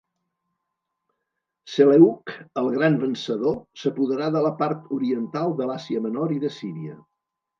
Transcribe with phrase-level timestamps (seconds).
[1.73, 6.97] Seleuc, el gran vencedor, s'apoderà de la part oriental de l'Àsia Menor i de Síria.